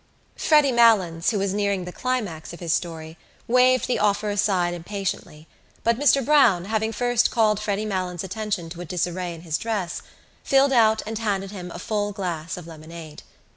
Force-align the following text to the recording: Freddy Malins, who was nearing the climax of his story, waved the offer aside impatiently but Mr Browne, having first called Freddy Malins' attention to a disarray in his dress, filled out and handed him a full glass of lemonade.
Freddy 0.35 0.71
Malins, 0.71 1.29
who 1.29 1.37
was 1.37 1.53
nearing 1.53 1.85
the 1.85 1.91
climax 1.91 2.53
of 2.53 2.59
his 2.59 2.73
story, 2.73 3.19
waved 3.47 3.85
the 3.85 3.99
offer 3.99 4.31
aside 4.31 4.73
impatiently 4.73 5.45
but 5.83 5.99
Mr 5.99 6.25
Browne, 6.25 6.65
having 6.65 6.91
first 6.91 7.29
called 7.29 7.59
Freddy 7.59 7.85
Malins' 7.85 8.23
attention 8.23 8.67
to 8.71 8.81
a 8.81 8.85
disarray 8.85 9.31
in 9.35 9.41
his 9.41 9.59
dress, 9.59 10.01
filled 10.43 10.73
out 10.73 11.03
and 11.05 11.19
handed 11.19 11.51
him 11.51 11.69
a 11.69 11.77
full 11.77 12.11
glass 12.13 12.57
of 12.57 12.65
lemonade. 12.65 13.21